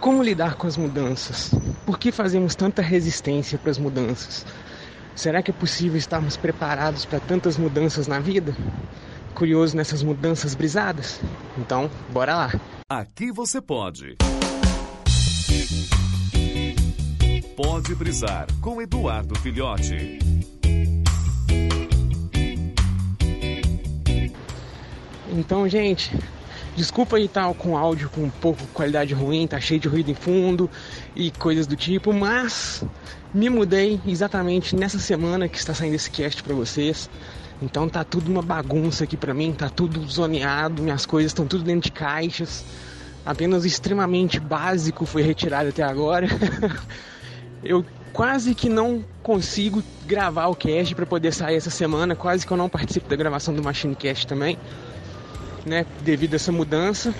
Como 0.00 0.22
lidar 0.22 0.56
com 0.56 0.66
as 0.66 0.76
mudanças? 0.76 1.54
Por 1.84 1.98
que 1.98 2.10
fazemos 2.10 2.54
tanta 2.54 2.80
resistência 2.80 3.58
para 3.58 3.70
as 3.70 3.78
mudanças? 3.78 4.46
Será 5.14 5.42
que 5.42 5.50
é 5.50 5.54
possível 5.54 5.98
estarmos 5.98 6.36
preparados 6.36 7.04
para 7.04 7.20
tantas 7.20 7.58
mudanças 7.58 8.06
na 8.06 8.18
vida? 8.18 8.56
Curioso 9.34 9.76
nessas 9.76 10.02
mudanças 10.02 10.54
brisadas? 10.54 11.20
Então, 11.58 11.90
bora 12.10 12.34
lá! 12.34 12.52
Aqui 12.88 13.30
você 13.30 13.60
pode. 13.60 14.16
Pode 17.56 17.94
brisar 17.94 18.46
com 18.60 18.80
Eduardo 18.80 19.38
Filhote. 19.38 20.18
Então, 25.32 25.68
gente, 25.68 26.10
desculpa 26.80 27.18
aí 27.18 27.26
estar 27.26 27.46
tá 27.46 27.52
com 27.52 27.76
áudio 27.76 28.08
com 28.08 28.22
um 28.22 28.30
pouco 28.30 28.66
qualidade 28.72 29.12
ruim, 29.12 29.46
tá 29.46 29.60
cheio 29.60 29.78
de 29.78 29.86
ruído 29.86 30.10
em 30.10 30.14
fundo 30.14 30.68
e 31.14 31.30
coisas 31.30 31.66
do 31.66 31.76
tipo, 31.76 32.10
mas 32.10 32.82
me 33.34 33.50
mudei 33.50 34.00
exatamente 34.06 34.74
nessa 34.74 34.98
semana 34.98 35.46
que 35.46 35.58
está 35.58 35.74
saindo 35.74 35.94
esse 35.94 36.10
cast 36.10 36.42
para 36.42 36.54
vocês. 36.54 37.10
Então 37.60 37.86
tá 37.86 38.02
tudo 38.02 38.30
uma 38.32 38.40
bagunça 38.40 39.04
aqui 39.04 39.14
para 39.14 39.34
mim, 39.34 39.52
tá 39.52 39.68
tudo 39.68 40.02
zoneado, 40.08 40.82
minhas 40.82 41.04
coisas 41.04 41.30
estão 41.30 41.46
tudo 41.46 41.64
dentro 41.64 41.90
de 41.90 41.92
caixas. 41.92 42.64
Apenas 43.26 43.64
o 43.64 43.66
extremamente 43.66 44.40
básico 44.40 45.04
foi 45.04 45.20
retirado 45.20 45.68
até 45.68 45.82
agora. 45.82 46.26
eu 47.62 47.84
quase 48.10 48.54
que 48.54 48.70
não 48.70 49.04
consigo 49.22 49.82
gravar 50.06 50.46
o 50.46 50.54
cast 50.54 50.94
para 50.94 51.04
poder 51.04 51.34
sair 51.34 51.56
essa 51.56 51.68
semana, 51.68 52.16
quase 52.16 52.46
que 52.46 52.52
eu 52.52 52.56
não 52.56 52.70
participo 52.70 53.06
da 53.06 53.16
gravação 53.16 53.54
do 53.54 53.62
Machine 53.62 53.94
Cast 53.94 54.26
também 54.26 54.56
né, 55.64 55.86
devido 56.02 56.34
a 56.34 56.36
essa 56.36 56.52
mudança. 56.52 57.14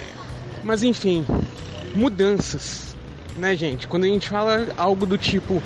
Mas 0.62 0.83
enfim, 0.83 1.25
mudanças, 1.95 2.97
né, 3.37 3.57
gente? 3.57 3.89
Quando 3.89 4.05
a 4.05 4.09
gente 4.09 4.29
fala 4.29 4.69
algo 4.77 5.07
do 5.07 5.16
tipo 5.16 5.63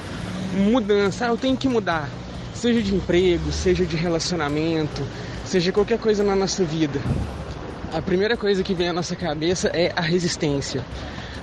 mudança, 0.55 1.27
ah, 1.27 1.29
eu 1.29 1.37
tenho 1.37 1.57
que 1.57 1.69
mudar, 1.69 2.09
seja 2.55 2.81
de 2.81 2.95
emprego, 2.95 3.51
seja 3.51 3.85
de 3.85 3.97
relacionamento, 3.97 5.03
seja 5.45 5.73
qualquer 5.73 5.99
coisa 5.99 6.23
na 6.23 6.37
nossa 6.37 6.65
vida. 6.65 7.01
A 7.93 8.01
primeira 8.01 8.37
coisa 8.37 8.63
que 8.63 8.75
vem 8.75 8.89
à 8.89 8.93
nossa 8.93 9.17
cabeça 9.17 9.69
é 9.69 9.93
a 9.95 10.01
resistência. 10.01 10.85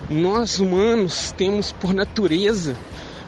Nós 0.10 0.60
humanos 0.60 1.34
temos 1.38 1.72
por 1.72 1.94
natureza 1.94 2.76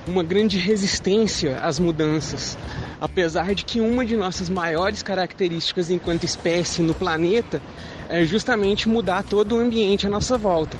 uma 0.08 0.24
grande 0.24 0.58
resistência 0.58 1.58
às 1.60 1.80
mudanças. 1.80 2.58
Apesar 3.00 3.54
de 3.54 3.64
que 3.64 3.80
uma 3.80 4.06
de 4.06 4.16
nossas 4.16 4.50
maiores 4.50 5.02
características 5.02 5.90
enquanto 5.90 6.24
espécie 6.24 6.82
no 6.82 6.94
planeta 6.94 7.62
é 8.10 8.24
justamente 8.26 8.88
mudar 8.88 9.24
todo 9.24 9.56
o 9.56 9.60
ambiente 9.60 10.06
à 10.08 10.10
nossa 10.10 10.38
volta. 10.38 10.78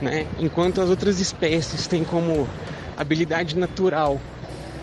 Né? 0.00 0.26
Enquanto 0.38 0.80
as 0.80 0.88
outras 0.88 1.20
espécies 1.20 1.86
têm 1.86 2.04
como 2.04 2.48
habilidade 2.96 3.56
natural 3.56 4.20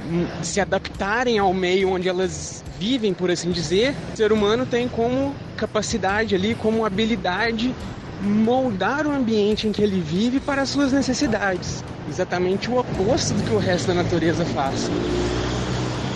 hum, 0.05 0.25
se 0.43 0.59
adaptarem 0.59 1.39
ao 1.39 1.53
meio 1.53 1.89
onde 1.89 2.07
elas 2.07 2.63
vivem, 2.77 3.13
por 3.13 3.31
assim 3.31 3.51
dizer, 3.51 3.95
o 4.13 4.17
ser 4.17 4.31
humano 4.31 4.65
tem 4.65 4.87
como 4.87 5.35
capacidade 5.55 6.35
ali, 6.35 6.53
como 6.55 6.85
habilidade 6.85 7.73
moldar 8.21 9.05
o 9.05 9.11
ambiente 9.11 9.67
em 9.67 9.71
que 9.71 9.81
ele 9.81 9.99
vive 9.99 10.39
para 10.39 10.61
as 10.63 10.69
suas 10.69 10.91
necessidades. 10.91 11.83
Exatamente 12.09 12.69
o 12.69 12.79
oposto 12.79 13.33
do 13.33 13.43
que 13.43 13.53
o 13.53 13.57
resto 13.57 13.87
da 13.87 13.95
natureza 13.95 14.45
faz. 14.45 14.89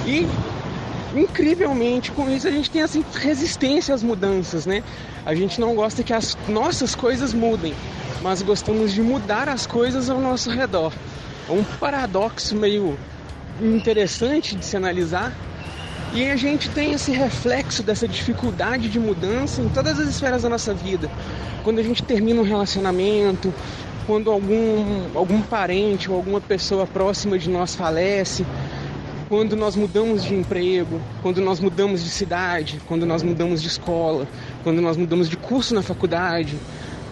E 0.06 0.28
incrivelmente 1.16 2.12
com 2.12 2.30
isso 2.30 2.48
a 2.48 2.52
gente 2.52 2.70
tem 2.70 2.82
assim 2.82 3.04
resistência 3.14 3.94
às 3.94 4.04
mudanças, 4.04 4.66
né? 4.66 4.84
A 5.26 5.36
gente 5.36 5.60
não 5.60 5.76
gosta 5.76 6.04
que 6.04 6.14
as 6.14 6.38
nossas 6.48 6.96
coisas 6.96 7.34
mudem, 7.34 7.74
mas 8.22 8.42
gostamos 8.42 8.94
de 8.94 9.02
mudar 9.02 9.50
as 9.50 9.66
coisas 9.66 10.10
ao 10.10 10.20
nosso 10.20 10.50
redor. 10.50 10.94
É 11.50 11.52
um 11.52 11.64
paradoxo 11.64 12.56
meio 12.56 12.98
interessante 13.62 14.56
de 14.56 14.66
se 14.66 14.78
analisar. 14.78 15.34
E 16.14 16.30
a 16.30 16.36
gente 16.36 16.70
tem 16.70 16.92
esse 16.92 17.12
reflexo 17.12 17.82
dessa 17.82 18.06
dificuldade 18.06 18.90
de 18.90 19.00
mudança 19.00 19.62
em 19.62 19.70
todas 19.70 19.98
as 19.98 20.10
esferas 20.10 20.44
da 20.44 20.50
nossa 20.50 20.74
vida. 20.74 21.10
Quando 21.64 21.80
a 21.80 21.84
gente 21.84 22.04
termina 22.04 22.42
um 22.42 22.44
relacionamento, 22.44 23.54
quando 24.06 24.30
algum, 24.30 25.06
algum 25.16 25.42
parente 25.42 26.10
ou 26.10 26.18
alguma 26.18 26.42
pessoa 26.42 26.86
próxima 26.86 27.40
de 27.40 27.50
nós 27.50 27.76
falece, 27.76 28.46
quando 29.32 29.56
nós 29.56 29.78
mudamos 29.78 30.26
de 30.26 30.36
emprego, 30.36 31.00
quando 31.22 31.40
nós 31.40 31.62
mudamos 31.62 32.04
de 32.04 32.10
cidade, 32.10 32.82
quando 32.86 33.06
nós 33.06 33.24
mudamos 33.24 33.62
de 33.62 33.70
escola, 33.70 34.28
quando 34.62 34.82
nós 34.82 34.98
mudamos 34.98 35.30
de 35.30 35.38
curso 35.38 35.74
na 35.74 35.82
faculdade. 35.82 36.58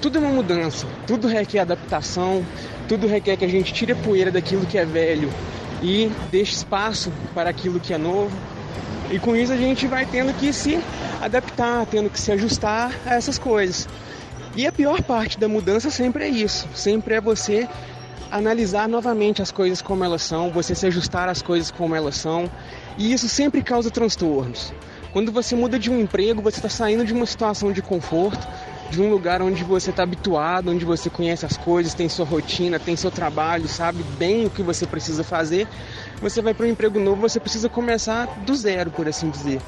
Tudo 0.02 0.18
é 0.18 0.22
uma 0.22 0.31
mudança, 0.31 0.85
tudo 1.08 1.29
requer 1.29 1.59
adaptação, 1.59 2.46
tudo 2.90 3.08
requer 3.08 3.38
que 3.38 3.46
a 3.46 3.47
gente 3.47 3.72
tire 3.72 3.94
a 3.94 3.96
poeira 3.96 4.29
daquilo 4.29 4.66
que 4.66 4.78
é 4.78 4.84
velho 4.84 5.29
e 5.81 6.12
deixe 6.29 6.56
espaço 6.56 7.09
para 7.34 7.50
aquilo 7.50 7.79
que 7.79 7.94
é 7.94 7.97
novo. 7.97 8.35
E 9.09 9.18
com 9.18 9.34
isso 9.34 9.53
a 9.53 9.58
gente 9.58 9.88
vai 9.88 10.06
tendo 10.06 10.38
que 10.38 10.52
se 10.52 10.78
adaptar, 11.22 11.85
tendo 11.85 12.09
que 12.09 12.19
se 12.19 12.34
ajustar 12.34 12.94
a 13.06 13.16
essas 13.16 13.40
coisas. 13.40 13.88
E 14.58 14.68
a 14.68 14.74
pior 14.74 15.02
parte 15.03 15.40
da 15.40 15.47
mudança 15.47 15.90
sempre 15.90 16.25
é 16.25 16.28
isso, 16.28 16.68
sempre 16.75 17.13
é 17.13 17.22
você 17.22 17.66
analisar 18.31 18.88
novamente 18.88 19.41
as 19.41 19.51
coisas 19.51 19.81
como 19.81 20.03
elas 20.03 20.22
são, 20.22 20.51
você 20.51 20.75
se 20.75 20.85
ajustar 20.88 21.28
às 21.29 21.41
coisas 21.41 21.72
como 21.72 21.95
elas 21.95 22.16
são, 22.16 22.50
e 22.97 23.12
isso 23.12 23.28
sempre 23.28 23.62
causa 23.62 23.90
transtornos. 23.90 24.73
Quando 25.12 25.31
você 25.31 25.56
muda 25.56 25.79
de 25.79 25.90
um 25.90 26.00
emprego, 26.00 26.41
você 26.41 26.57
está 26.57 26.69
saindo 26.69 27.03
de 27.03 27.13
uma 27.13 27.25
situação 27.25 27.72
de 27.72 27.81
conforto, 27.81 28.47
de 28.91 29.01
um 29.01 29.09
lugar 29.09 29.41
onde 29.41 29.63
você 29.63 29.90
está 29.90 30.03
habituado, 30.03 30.69
onde 30.69 30.85
você 30.85 31.09
conhece 31.09 31.45
as 31.45 31.57
coisas, 31.57 31.94
tem 31.94 32.09
sua 32.09 32.25
rotina, 32.25 32.79
tem 32.79 32.95
seu 32.95 33.09
trabalho, 33.09 33.67
sabe 33.67 34.03
bem 34.17 34.46
o 34.46 34.50
que 34.50 34.61
você 34.61 34.85
precisa 34.85 35.23
fazer. 35.23 35.67
Você 36.22 36.41
vai 36.41 36.53
para 36.53 36.66
um 36.66 36.69
emprego 36.69 37.00
novo, 37.00 37.22
você 37.22 37.40
precisa 37.40 37.69
começar 37.69 38.28
do 38.46 38.56
zero, 38.56 38.91
por 38.91 39.07
assim 39.07 39.29
dizer. 39.29 39.61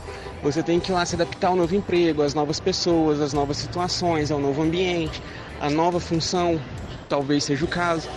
Você 0.43 0.61
tem 0.63 0.79
que 0.79 0.91
ir 0.91 0.93
lá 0.93 1.05
se 1.05 1.15
adaptar 1.15 1.49
ao 1.49 1.55
novo 1.55 1.75
emprego, 1.75 2.23
às 2.23 2.33
novas 2.33 2.59
pessoas, 2.59 3.21
às 3.21 3.31
novas 3.31 3.57
situações, 3.57 4.31
ao 4.31 4.39
novo 4.39 4.61
ambiente, 4.61 5.21
à 5.59 5.69
nova 5.69 5.99
função, 5.99 6.59
talvez 7.07 7.43
seja 7.43 7.63
o 7.65 7.67
caso. 7.67 8.07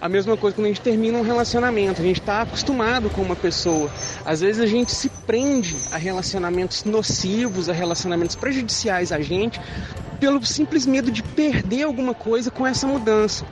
A 0.00 0.08
mesma 0.08 0.34
coisa 0.34 0.56
quando 0.56 0.64
a 0.64 0.68
gente 0.68 0.80
termina 0.80 1.18
um 1.18 1.22
relacionamento, 1.22 2.00
a 2.00 2.04
gente 2.04 2.20
está 2.20 2.40
acostumado 2.40 3.10
com 3.10 3.20
uma 3.20 3.36
pessoa. 3.36 3.92
Às 4.24 4.40
vezes 4.40 4.62
a 4.62 4.66
gente 4.66 4.90
se 4.92 5.10
prende 5.26 5.76
a 5.92 5.98
relacionamentos 5.98 6.84
nocivos, 6.84 7.68
a 7.68 7.74
relacionamentos 7.74 8.34
prejudiciais 8.34 9.12
a 9.12 9.20
gente, 9.20 9.60
pelo 10.18 10.44
simples 10.46 10.86
medo 10.86 11.10
de 11.10 11.22
perder 11.22 11.82
alguma 11.82 12.14
coisa 12.14 12.50
com 12.50 12.66
essa 12.66 12.86
mudança. 12.86 13.44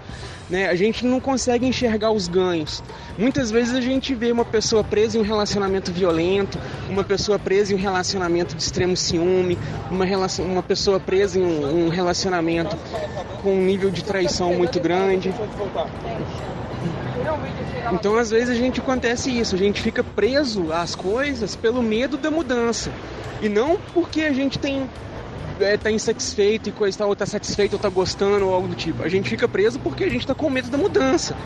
Né? 0.48 0.69
A 0.69 0.75
gente 0.75 1.04
não 1.04 1.20
consegue 1.20 1.66
enxergar 1.66 2.10
os 2.10 2.26
ganhos. 2.26 2.82
Muitas 3.19 3.50
vezes 3.50 3.75
a 3.75 3.81
gente 3.81 4.14
vê 4.14 4.32
uma 4.32 4.44
pessoa 4.44 4.82
presa 4.82 5.19
em 5.19 5.20
um 5.20 5.25
relacionamento 5.25 5.92
violento, 5.92 6.59
uma 6.88 7.04
pessoa 7.04 7.38
presa 7.38 7.72
em 7.72 7.76
um 7.76 7.81
relacionamento 7.81 8.54
de 8.54 8.62
extremo 8.62 8.97
ciúme, 8.97 9.59
uma, 9.91 10.04
relação, 10.04 10.47
uma 10.47 10.62
pessoa 10.62 10.98
presa 10.98 11.38
em 11.38 11.42
um, 11.42 11.86
um 11.86 11.88
relacionamento 11.88 12.76
com 13.42 13.53
um 13.53 13.64
nível 13.64 13.91
de 13.91 14.03
traição 14.03 14.54
muito 14.54 14.81
grande. 14.81 15.34
Então, 17.92 18.16
às 18.16 18.30
vezes, 18.30 18.50
a 18.50 18.54
gente 18.54 18.80
acontece 18.80 19.30
isso, 19.30 19.54
a 19.54 19.59
gente 19.59 19.80
fica 19.80 20.03
preso 20.03 20.72
às 20.72 20.94
coisas 20.94 21.56
pelo 21.56 21.82
medo 21.82 22.16
da 22.16 22.30
mudança. 22.30 22.91
E 23.41 23.48
não 23.48 23.78
porque 23.94 24.22
a 24.22 24.32
gente 24.32 24.59
tem 24.59 24.88
é, 25.61 25.77
tá 25.77 25.91
insatisfeito 25.91 26.69
e 26.69 26.73
coisa 26.73 26.99
tal, 26.99 27.09
ou 27.09 27.17
tá 27.17 27.27
satisfeito, 27.27 27.75
ou 27.75 27.79
tá 27.79 27.89
gostando, 27.89 28.47
ou 28.47 28.55
algo 28.55 28.69
do 28.69 28.75
tipo. 28.75 29.03
A 29.03 29.09
gente 29.09 29.29
fica 29.29 29.49
preso 29.49 29.79
porque 29.79 30.05
a 30.05 30.11
gente 30.11 30.27
tá 30.27 30.35
com 30.35 30.51
medo 30.51 30.69
da 30.69 30.79
mudança. 30.79 31.37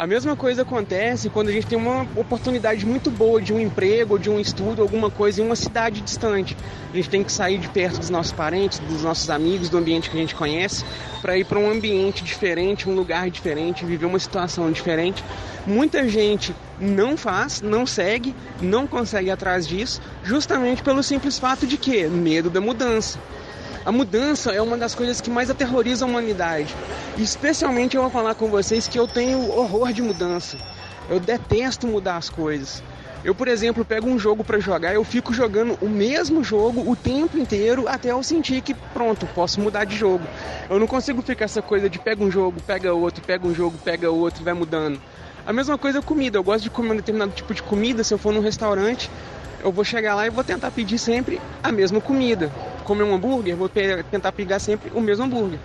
A 0.00 0.06
mesma 0.06 0.34
coisa 0.34 0.62
acontece 0.62 1.28
quando 1.28 1.50
a 1.50 1.52
gente 1.52 1.66
tem 1.66 1.76
uma 1.76 2.08
oportunidade 2.16 2.86
muito 2.86 3.10
boa 3.10 3.38
de 3.38 3.52
um 3.52 3.60
emprego, 3.60 4.18
de 4.18 4.30
um 4.30 4.40
estudo, 4.40 4.80
alguma 4.80 5.10
coisa 5.10 5.42
em 5.42 5.44
uma 5.44 5.54
cidade 5.54 6.00
distante. 6.00 6.56
A 6.90 6.96
gente 6.96 7.10
tem 7.10 7.22
que 7.22 7.30
sair 7.30 7.58
de 7.58 7.68
perto 7.68 7.98
dos 7.98 8.08
nossos 8.08 8.32
parentes, 8.32 8.78
dos 8.78 9.02
nossos 9.02 9.28
amigos, 9.28 9.68
do 9.68 9.76
ambiente 9.76 10.08
que 10.08 10.16
a 10.16 10.20
gente 10.20 10.34
conhece, 10.34 10.86
para 11.20 11.36
ir 11.36 11.44
para 11.44 11.58
um 11.58 11.70
ambiente 11.70 12.24
diferente, 12.24 12.88
um 12.88 12.94
lugar 12.94 13.28
diferente, 13.28 13.84
viver 13.84 14.06
uma 14.06 14.18
situação 14.18 14.72
diferente. 14.72 15.22
Muita 15.66 16.08
gente 16.08 16.56
não 16.80 17.14
faz, 17.14 17.60
não 17.60 17.84
segue, 17.84 18.34
não 18.58 18.86
consegue 18.86 19.30
atrás 19.30 19.68
disso, 19.68 20.00
justamente 20.24 20.82
pelo 20.82 21.02
simples 21.02 21.38
fato 21.38 21.66
de 21.66 21.76
que 21.76 22.08
medo 22.08 22.48
da 22.48 22.58
mudança. 22.58 23.18
A 23.84 23.90
mudança 23.90 24.52
é 24.52 24.60
uma 24.60 24.76
das 24.76 24.94
coisas 24.94 25.22
que 25.22 25.30
mais 25.30 25.48
aterroriza 25.48 26.04
a 26.04 26.08
humanidade. 26.08 26.74
E 27.16 27.22
especialmente 27.22 27.96
eu 27.96 28.02
vou 28.02 28.10
falar 28.10 28.34
com 28.34 28.48
vocês 28.48 28.86
que 28.86 28.98
eu 28.98 29.08
tenho 29.08 29.50
horror 29.50 29.90
de 29.90 30.02
mudança. 30.02 30.58
Eu 31.08 31.18
detesto 31.18 31.86
mudar 31.86 32.18
as 32.18 32.28
coisas. 32.28 32.82
Eu, 33.24 33.34
por 33.34 33.48
exemplo, 33.48 33.82
pego 33.82 34.06
um 34.06 34.18
jogo 34.18 34.44
para 34.44 34.58
jogar, 34.60 34.94
eu 34.94 35.04
fico 35.04 35.32
jogando 35.32 35.78
o 35.80 35.88
mesmo 35.88 36.44
jogo 36.44 36.90
o 36.90 36.94
tempo 36.94 37.38
inteiro 37.38 37.86
até 37.88 38.12
eu 38.12 38.22
sentir 38.22 38.62
que 38.62 38.72
pronto, 38.72 39.26
posso 39.34 39.60
mudar 39.60 39.84
de 39.84 39.96
jogo. 39.96 40.24
Eu 40.68 40.78
não 40.78 40.86
consigo 40.86 41.20
ficar 41.22 41.46
essa 41.46 41.60
coisa 41.62 41.88
de 41.88 41.98
pega 41.98 42.22
um 42.22 42.30
jogo, 42.30 42.60
pega 42.66 42.92
outro, 42.92 43.22
pega 43.22 43.46
um 43.46 43.54
jogo, 43.54 43.78
pega 43.82 44.10
outro, 44.10 44.44
vai 44.44 44.54
mudando. 44.54 45.00
A 45.46 45.52
mesma 45.54 45.78
coisa 45.78 45.98
é 45.98 46.02
comida. 46.02 46.36
Eu 46.36 46.44
gosto 46.44 46.64
de 46.64 46.70
comer 46.70 46.92
um 46.92 46.96
determinado 46.96 47.32
tipo 47.32 47.54
de 47.54 47.62
comida. 47.62 48.04
Se 48.04 48.12
eu 48.12 48.18
for 48.18 48.32
num 48.32 48.40
restaurante, 48.40 49.10
eu 49.62 49.72
vou 49.72 49.84
chegar 49.84 50.14
lá 50.14 50.26
e 50.26 50.30
vou 50.30 50.44
tentar 50.44 50.70
pedir 50.70 50.98
sempre 50.98 51.40
a 51.62 51.72
mesma 51.72 52.00
comida. 52.00 52.50
Comer 52.84 53.04
um 53.04 53.14
hambúrguer, 53.14 53.56
vou 53.56 53.68
tentar 53.68 54.32
pegar 54.32 54.58
sempre 54.58 54.90
o 54.94 55.00
mesmo 55.00 55.24
hambúrguer. 55.24 55.58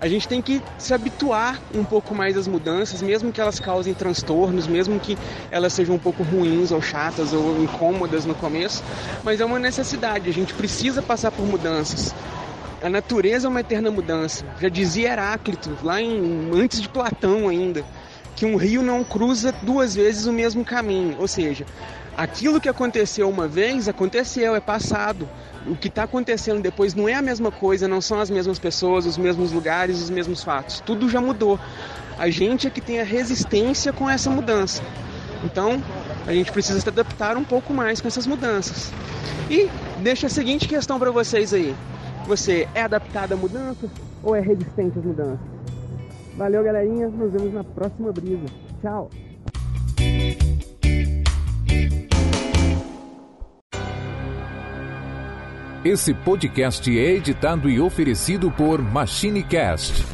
A 0.00 0.08
gente 0.08 0.26
tem 0.26 0.42
que 0.42 0.60
se 0.78 0.92
habituar 0.92 1.60
um 1.72 1.84
pouco 1.84 2.12
mais 2.12 2.36
às 2.36 2.48
mudanças, 2.48 3.00
mesmo 3.00 3.30
que 3.32 3.40
elas 3.40 3.60
causem 3.60 3.94
transtornos, 3.94 4.66
mesmo 4.66 4.98
que 4.98 5.16
elas 5.48 5.72
sejam 5.72 5.94
um 5.94 5.98
pouco 5.98 6.24
ruins 6.24 6.72
ou 6.72 6.82
chatas 6.82 7.32
ou 7.32 7.62
incômodas 7.62 8.24
no 8.24 8.34
começo, 8.34 8.82
mas 9.22 9.40
é 9.40 9.44
uma 9.44 9.60
necessidade, 9.60 10.28
a 10.28 10.32
gente 10.32 10.54
precisa 10.54 11.00
passar 11.00 11.30
por 11.30 11.46
mudanças. 11.46 12.12
A 12.82 12.90
natureza 12.90 13.46
é 13.46 13.48
uma 13.48 13.60
eterna 13.60 13.92
mudança. 13.92 14.44
Já 14.60 14.68
dizia 14.68 15.12
Heráclito, 15.12 15.70
lá 15.84 16.02
em, 16.02 16.50
antes 16.52 16.80
de 16.80 16.88
Platão 16.88 17.48
ainda, 17.48 17.84
que 18.36 18.46
um 18.46 18.56
rio 18.56 18.82
não 18.82 19.04
cruza 19.04 19.52
duas 19.62 19.94
vezes 19.94 20.26
o 20.26 20.32
mesmo 20.32 20.64
caminho. 20.64 21.16
Ou 21.18 21.28
seja, 21.28 21.66
aquilo 22.16 22.60
que 22.60 22.68
aconteceu 22.68 23.28
uma 23.28 23.46
vez, 23.46 23.88
aconteceu, 23.88 24.54
é 24.54 24.60
passado. 24.60 25.28
O 25.66 25.76
que 25.76 25.88
está 25.88 26.04
acontecendo 26.04 26.60
depois 26.60 26.94
não 26.94 27.08
é 27.08 27.14
a 27.14 27.22
mesma 27.22 27.50
coisa, 27.50 27.86
não 27.86 28.00
são 28.00 28.20
as 28.20 28.30
mesmas 28.30 28.58
pessoas, 28.58 29.06
os 29.06 29.16
mesmos 29.16 29.52
lugares, 29.52 30.02
os 30.02 30.10
mesmos 30.10 30.42
fatos. 30.42 30.80
Tudo 30.80 31.08
já 31.08 31.20
mudou. 31.20 31.58
A 32.18 32.28
gente 32.30 32.66
é 32.66 32.70
que 32.70 32.80
tem 32.80 33.00
a 33.00 33.04
resistência 33.04 33.92
com 33.92 34.08
essa 34.08 34.28
mudança. 34.28 34.82
Então, 35.44 35.82
a 36.26 36.32
gente 36.32 36.52
precisa 36.52 36.80
se 36.80 36.88
adaptar 36.88 37.36
um 37.36 37.44
pouco 37.44 37.72
mais 37.72 38.00
com 38.00 38.08
essas 38.08 38.26
mudanças. 38.26 38.92
E 39.50 39.68
deixa 39.98 40.26
a 40.26 40.30
seguinte 40.30 40.68
questão 40.68 40.98
para 40.98 41.10
vocês 41.10 41.52
aí. 41.52 41.74
Você 42.26 42.68
é 42.74 42.82
adaptado 42.82 43.32
à 43.32 43.36
mudança 43.36 43.88
ou 44.22 44.36
é 44.36 44.40
resistente 44.40 44.98
às 44.98 45.04
mudanças? 45.04 45.51
Valeu, 46.36 46.62
galerinha. 46.62 47.08
Nos 47.08 47.32
vemos 47.32 47.52
na 47.52 47.64
próxima 47.64 48.12
brisa. 48.12 48.46
Tchau. 48.80 49.10
Esse 55.84 56.14
podcast 56.14 56.96
é 56.96 57.10
editado 57.16 57.68
e 57.68 57.80
oferecido 57.80 58.50
por 58.52 58.80
MachineCast 58.80 60.12